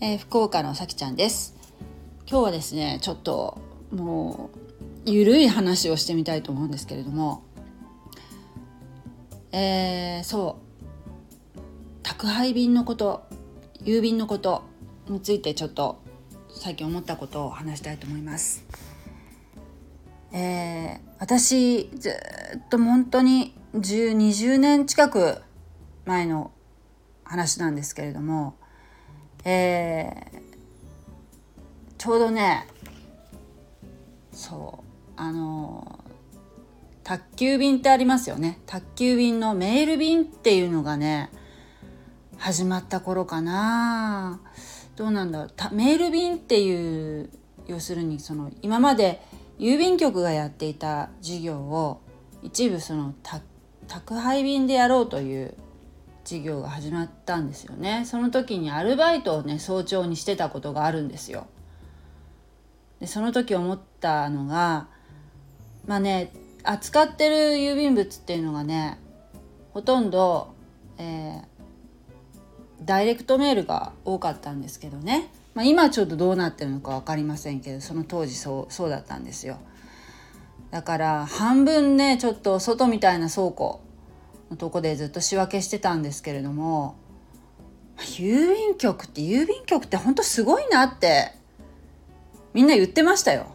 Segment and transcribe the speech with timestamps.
[0.00, 1.54] えー、福岡のさきちゃんです。
[2.28, 3.60] 今日はですねちょっと
[3.92, 4.50] も
[5.06, 7.42] うゆるい話をしてみたいと思うんですけれども。
[9.52, 10.58] えー、そ
[11.56, 11.60] う。
[12.02, 13.26] 宅配便のこと
[13.84, 14.64] 郵便のこと
[15.08, 16.00] についてちょっと
[16.48, 18.64] 最近思ったことを話したいと思います。
[20.32, 22.10] えー、私ず
[22.56, 25.40] っと本当に1020年近く
[26.04, 26.50] 前の
[27.22, 28.56] 話なんですけれども、
[29.44, 32.66] えー、ちょうどね
[34.32, 36.00] そうあの
[37.04, 38.58] 宅急便ってありますよね。
[38.66, 41.30] 宅急便のメール便っていうのがね
[42.36, 44.40] 始まった頃かな。
[44.96, 45.74] どうなんだろう。
[45.74, 47.30] メール便っていう
[47.68, 49.22] 要するにその今まで
[49.62, 52.00] 郵便局がやっていた事業を
[52.42, 53.14] 一部その
[53.86, 55.54] 宅配便でやろうという
[56.24, 58.02] 事業が始まったんですよね。
[58.04, 61.46] その時にアルバイトをね早朝にしてたことがあるんですよ。
[62.98, 64.88] でその時思ったのが
[65.86, 66.32] まあね
[66.64, 68.98] 扱ってる郵便物っていうのがね
[69.74, 70.54] ほとんど、
[70.98, 71.42] えー、
[72.84, 79.58] ダイレクトメールが多かったんですけどね、まあ、今ちょっとどうなってるのか分かりませんけどその当時そうそうだったんですよ。
[80.70, 83.82] だから半分ねちょっと外みたいな倉庫
[84.50, 86.96] のとこでずっと仕分けしてたんですけれども
[87.98, 91.32] 郵便局って郵便局ってほんとすごいなって
[92.54, 93.46] みんな言ってましたよ。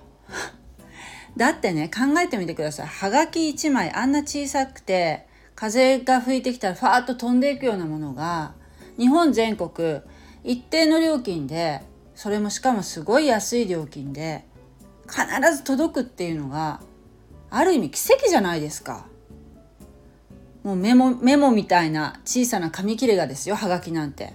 [1.38, 2.88] だってね考えてみてください。
[2.88, 8.54] はがき1枚あんな小さくて風が吹いてきたらファーッと飛んでいくようなものが
[8.98, 10.02] 日本全国
[10.48, 11.82] 一定の料金で
[12.16, 14.46] それもしかもすごい安い料金で
[15.06, 16.80] 必ず届くっていうのが
[17.50, 19.08] ある意味奇跡じゃないですか。
[20.64, 24.34] もうメモメモみたいな小さな紙切れがですよはがきなんて。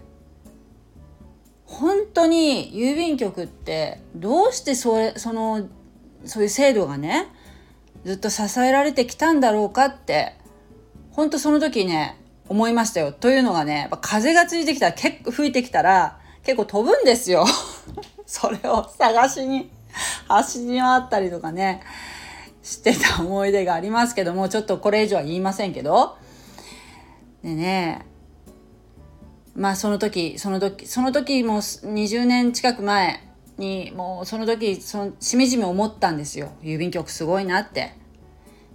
[1.65, 5.67] 本当に郵便局ってどうしてそれその
[6.27, 7.29] そういう制度がね
[8.05, 10.35] ずっと支えられてきたんだろうかって
[11.11, 12.22] 本当その時ね
[12.53, 13.13] 思いましたよ。
[13.13, 17.47] というのがね、やっぱ風がついてきたら結構吹いてきたら結構飛ぶんですよ。
[18.27, 19.71] それを探しに
[20.29, 21.81] 走り回ったりとかね、
[22.63, 26.17] してた思い出がありますけども、ちょっとこれ以上は言いませんけど。
[27.43, 28.05] でね、
[29.57, 33.27] まあその時、その時、その時も20年近く前
[33.57, 36.53] に、もうその時、そのしみじみ思ったんですよ。
[36.63, 37.95] 郵便局すごいなって。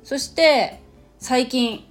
[0.04, 0.82] そして、
[1.20, 1.84] 最近、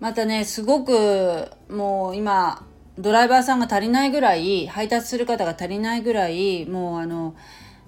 [0.00, 2.66] またねすごくもう今
[2.98, 7.34] ドライバーさんが足りないぐらい配達する方が足りないぐらいもうあの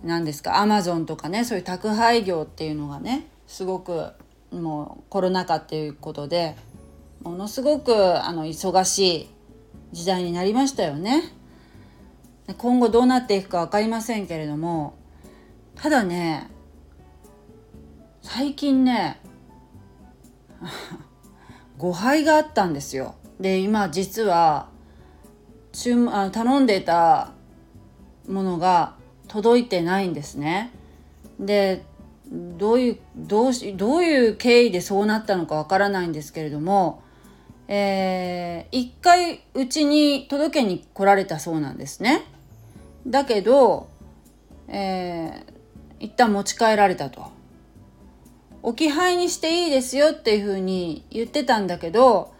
[0.05, 4.13] 何ですかアマゾンとかねそういう宅配業っていうのがねすごく
[4.53, 6.57] もうコロナ禍っていうことで
[7.23, 9.29] ものすごくあの忙しい
[9.93, 11.23] 時代になりましたよね。
[12.57, 14.97] 今後どうなっていくか分かりませんけれども
[15.75, 16.49] ただね
[18.23, 19.21] 最近ね
[21.78, 23.15] 誤配があったんですよ。
[23.41, 24.69] で今実は
[25.72, 27.33] 注あ頼んでた
[28.28, 28.97] ものが
[29.28, 30.72] 届いてないんですね。
[31.38, 31.84] で
[32.31, 37.03] どういうどうしどういう経緯でそうなったのかわからないんですけれども、
[37.69, 42.25] えー、一回うちに届けに来られたそうなんですね。
[43.06, 43.88] だけど、
[44.67, 47.28] えー、一旦持ち帰られたと。
[48.69, 52.34] 置き配にしていいですよっていうふうに言ってたんだけど、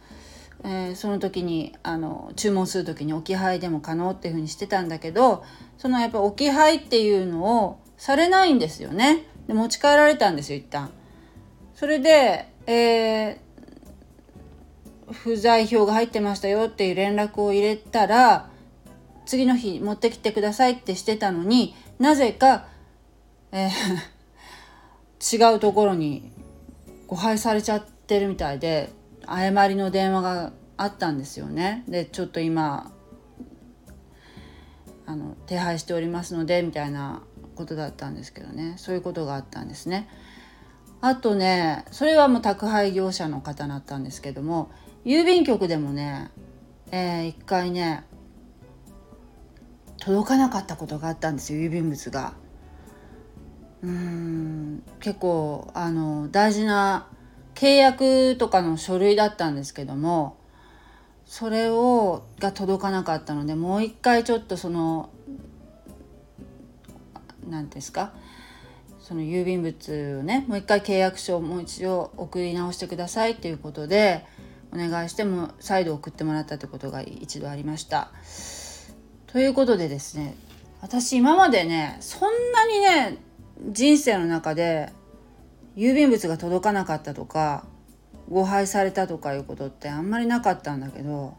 [0.63, 5.43] えー、その時にあの注文する時に置き配でも可能っていうふうにしてたんだけど
[5.79, 9.25] そのやっぱ置き配っていうのをされないんですよね。
[9.47, 10.91] で持ち帰られたんですよ一旦。
[11.75, 18.51] それで、えー、不在票が入ってましたよっていう連絡を入れたら
[19.25, 22.67] 次の日持ってきてくださいってしてたのになぜか、
[23.51, 24.18] えー
[25.21, 26.31] 違うところに
[27.07, 28.91] 誤配されちゃってるみたいで
[29.27, 31.85] 誤りの電話があったんですよね。
[31.89, 32.93] でちょっと今
[35.07, 37.23] あの手配しておりますのでみたいな
[37.57, 40.09] ことだったんですけどねそういうことがあったんですね。
[41.01, 44.71] あとねそれはもう宅配業者の方だったんですけども
[45.05, 46.31] 郵便局でもね、
[46.91, 48.05] えー、一回ね
[49.99, 52.35] 届かなかったことがあったんですよ郵便物が。
[53.83, 57.07] うん結構あの大事な
[57.55, 60.37] 契約とかの書類だったんですけども
[61.27, 65.11] それをが届かなかったのでもう一回ちょっとその
[67.49, 68.13] 何ですか
[69.01, 74.25] その郵便物をねもう一回契約書をもう一度送り直してくださいっていうことで
[74.73, 78.11] お願いしても再度送ってもらったってことが一度ありました。
[79.27, 80.35] ということでですね
[80.81, 83.19] 私今までねそんなにね
[83.67, 84.93] 人生の中で
[85.77, 87.65] 郵便物が届かなかったとか
[88.29, 91.35] 誤配されたとかいうことってあんまりなかったんだけど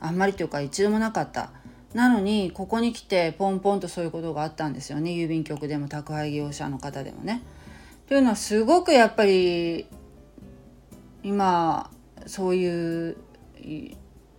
[0.00, 1.50] あんまりというか一度もなかった。
[1.94, 7.42] なのにここに来てポンポンとそういうことがあったんですよね郵便局でも宅配業者の方でもね。
[8.06, 9.86] というのはすごくやっぱり
[11.24, 11.90] 今
[12.26, 13.16] そういう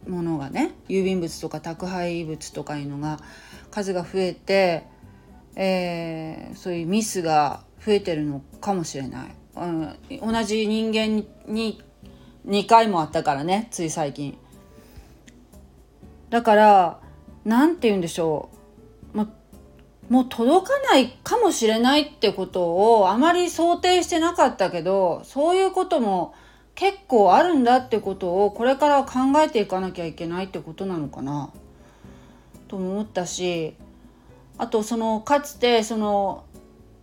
[0.07, 3.19] ものがね郵便物とか宅配物とかいうのが
[3.69, 4.85] 数が増えて、
[5.56, 9.36] えー、そういうミスが増えてるのかもしれない。
[9.56, 9.95] うん、
[10.31, 11.81] 同じ人間に
[12.48, 14.38] 2回もあったからねつい最近。
[16.30, 17.00] だから
[17.44, 18.50] 何て言うんでしょ
[19.13, 19.30] う、ま、
[20.09, 26.33] もう届かないかもしれないってことをあまり想定してなかったけどそういうことも
[26.75, 31.51] 結構あるんだってことをこれから考えていかなきゃいけないってことなのかな
[32.69, 33.75] と思ったし
[34.61, 36.45] あとそのかつてその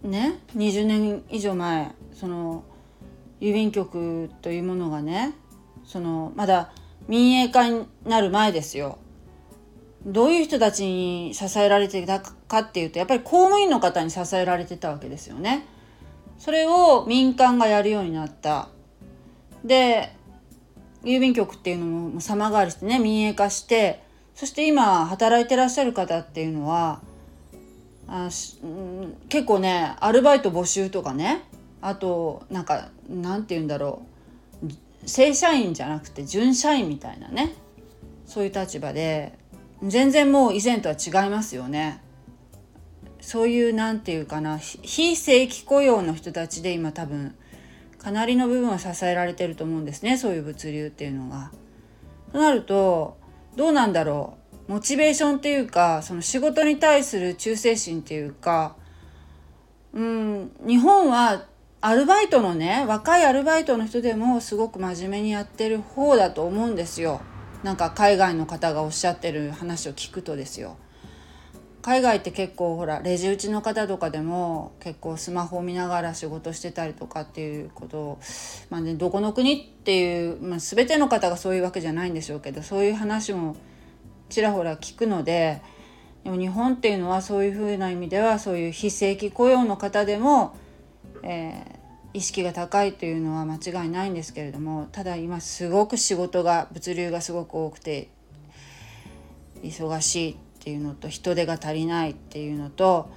[0.04, 2.62] ね20年以上前その
[3.40, 5.34] 郵便局というものがね
[5.84, 6.70] そのまだ
[7.08, 8.98] 民営化になる前ですよ
[10.06, 15.66] どういう人たちに支えられてたかっていうとやっぱり公務員の方に支えられてたわけですよね。
[16.38, 18.68] それを民間がやるようになった。
[19.64, 20.14] で
[21.02, 24.00] 郵便局っていうのも様変わりしてね民営化して
[24.36, 27.00] そして今働いてらっしゃる方っていうのは
[28.08, 31.42] あし、うん結構ねアルバイト募集とかね
[31.80, 34.02] あとなんかなんて言うんだろ
[34.62, 37.54] う正社員じゃなくて準社員みたいなね
[38.26, 39.38] そういう立場で
[39.82, 42.02] 全然もう以前とは違いますよね。
[43.20, 47.34] そういう何て言うかな非正規雇用の人たちで今多分
[47.98, 51.50] かなりの部分は支えられてると思うんですねそういう物流っていうのが。
[52.32, 53.18] となると
[53.56, 58.76] どうなんだろうモチベーションっていうかその仕事に対する忠誠心っていうか
[59.92, 61.46] うん日本は
[61.80, 67.20] アルバイトのね若いアルバイトの人でもすごく真面目にやってる方だと思うんですよ。
[67.62, 70.76] なんか海外の方がおっしゃってる話を聞くとですよ
[71.82, 78.18] 海外って結構ほらレジ打ちの方とかでも結構スマホを見ながら仕事してたりとかっていうことを、
[78.70, 83.56] まあね、どこの国っていう、まあ、全ての方がそういうわけじゃないんでしょうけどそういう話も
[84.28, 85.62] ちらほら聞くので
[86.24, 90.56] でも日本っていうのはそういうふうな意味ではそういう非正規雇用の方でも、
[91.22, 91.78] えー
[92.14, 98.08] 意識が高いというのは間違いないんですけれどもただ今すごく仕事が物流がすごく多くて
[99.62, 103.10] 忙しいっていうのと人手が足りないっていうのと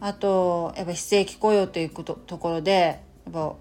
[0.00, 3.54] あとやっぱ非正規雇用ということところでやっぱ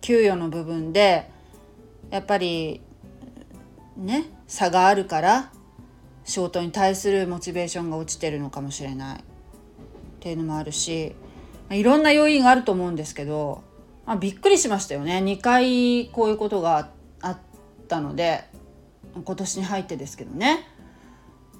[0.00, 1.28] 給与の部分で
[2.10, 2.80] やっぱり
[3.96, 5.52] ね差があるから
[6.26, 9.22] 仕事に対するモチベーションが落ちてるのかもしれないっ
[10.20, 11.14] ていうのもあるし
[11.70, 13.62] いろんな要因があると思うんですけど
[14.06, 15.18] まあ、びっくりしましたよね。
[15.18, 16.90] 2回こういうことが
[17.20, 17.38] あっ
[17.88, 18.44] たので
[19.14, 20.68] 今年に入ってですけどね。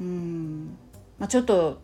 [0.01, 0.77] うん、
[1.19, 1.81] まあ、ちょっと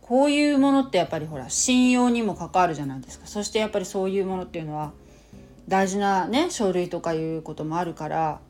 [0.00, 3.26] こういうものってやっぱりほら信用にも関わるじゃないですか。
[3.26, 4.92] そしてやっぱりそういうものっていうのは
[5.68, 8.40] 大事なね書類とかいうこともあるから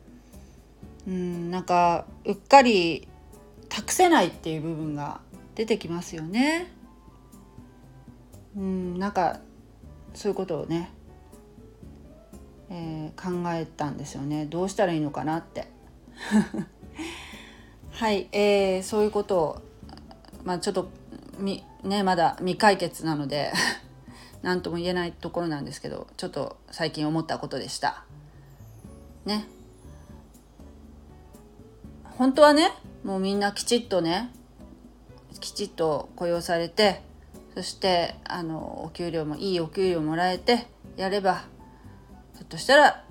[1.07, 3.09] うんなんかうっかり
[3.69, 5.21] 託せないっていう部分が
[5.55, 6.71] 出てきますよね。
[8.57, 9.41] うんなんか
[10.15, 10.91] そういうことをね、
[12.71, 14.47] えー、考えたんですよね。
[14.47, 15.69] どうしたらいいのかなって。
[17.91, 19.63] はい、えー、そういうことを
[20.45, 20.89] まあちょっと
[21.39, 23.53] みねまだ未解決なので
[24.43, 28.05] 何とも言えないところなんですけどちょっと最近思ったことでした。
[29.25, 29.47] ね。
[32.17, 32.71] 本当はね
[33.03, 34.31] もうみんなきちっとね
[35.41, 37.03] きちっと雇用されて
[37.55, 40.67] そしてあのお給料もいいお給料もらえて
[40.97, 41.45] やれば
[42.35, 43.05] ひょっとしたら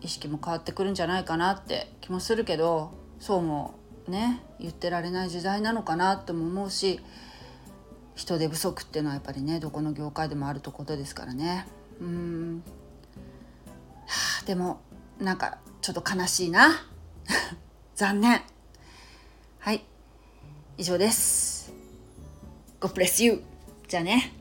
[0.00, 3.74] 意識も変わってくるんじゃないかなって気もするけどそうも
[4.08, 7.00] ね言ってられない時代なのかなとも思うし
[8.14, 11.66] 人手不足っていうのはやっぱりねどこの業界でもあるとことですからね。
[12.00, 12.62] うん。
[14.06, 14.80] はあでも
[15.20, 16.70] なんかちょっと悲しいな。
[17.96, 18.42] 残念。
[19.58, 19.82] はい。
[20.76, 21.72] 以上です。
[22.78, 23.42] God bless you
[23.88, 24.34] じゃあね。